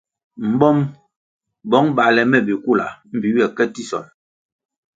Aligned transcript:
Mbom, 0.51 0.77
bong 1.69 1.87
bale 1.97 2.23
me 2.31 2.39
bikula 2.47 2.87
mbpi 3.13 3.27
ywe 3.33 3.45
ke 3.55 3.63
tisonʼ. 3.73 4.07